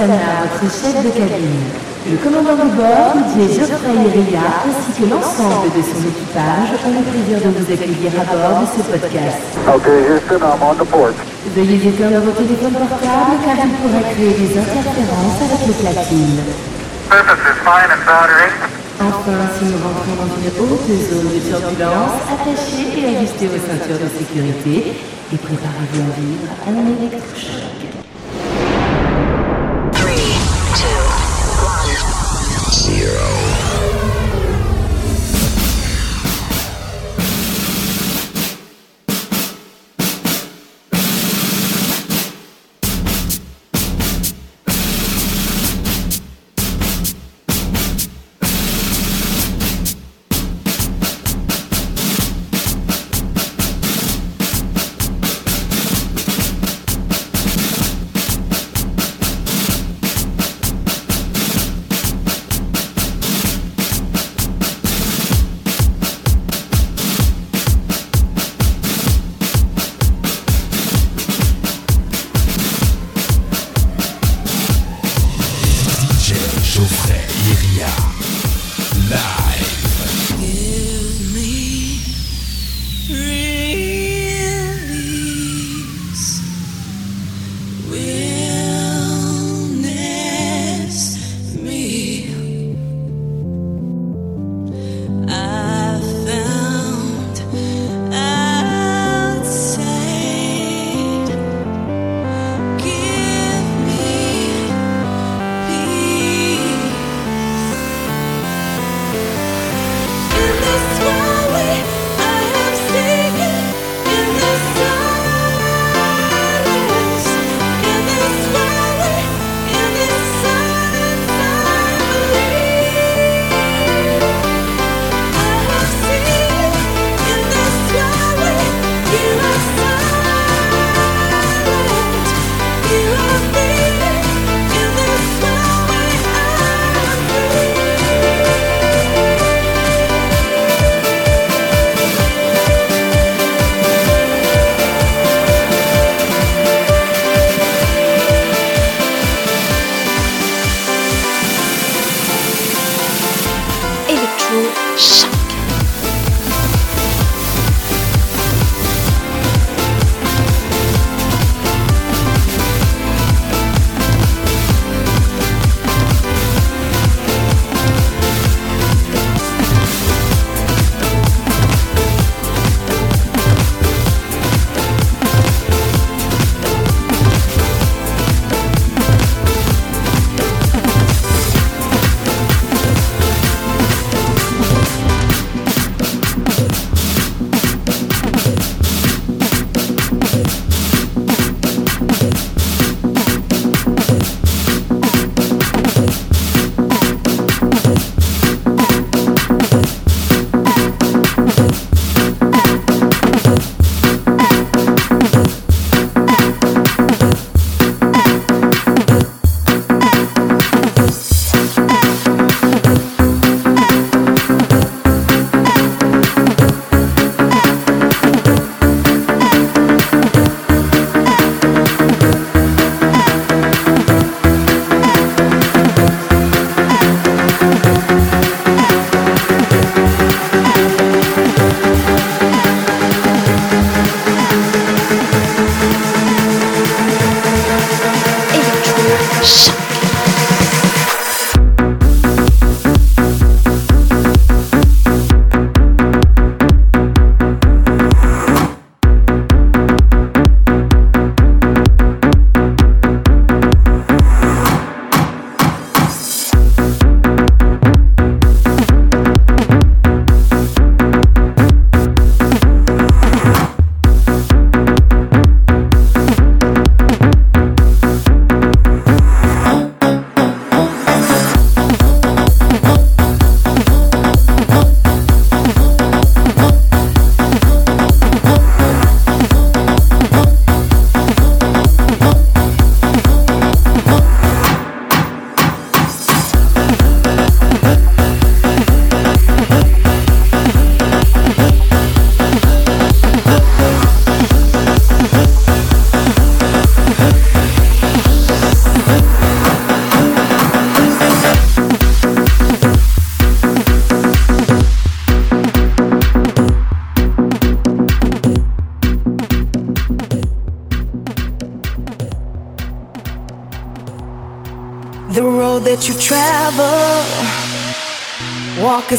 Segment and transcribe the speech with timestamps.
[0.00, 1.68] Oksana, votre chef de cabine.
[2.08, 7.04] Le commandant de bord, Didier Geoffrey Iria, ainsi que l'ensemble de son équipage ont le
[7.04, 9.44] plaisir de vous accueillir à bord de ce podcast.
[9.68, 11.12] Okay, Houston, I'm on the port.
[11.54, 16.40] Veuillez éteindre vos téléphones portables car ils pourraient créer des interférences avec les platines.
[17.10, 18.80] Surface is fine and.
[19.00, 24.00] Enfin, si nous rentrons dans une haute zone de turbulence, attachez et ajustez vos ceintures
[24.00, 24.96] de sécurité
[25.32, 27.99] et préparez-vous à vivre un électrochoc.
[33.08, 33.59] One.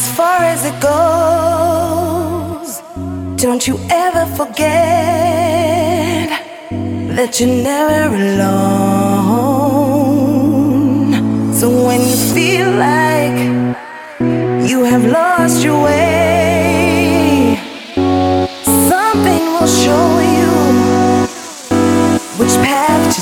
[0.01, 2.69] As far as it goes.
[3.43, 3.75] Don't you
[4.05, 6.27] ever forget
[7.17, 8.71] that you're never alone.
[11.59, 13.39] So when you feel like
[14.71, 17.59] you have lost your way,
[18.93, 20.51] something will show you
[22.39, 23.21] which path to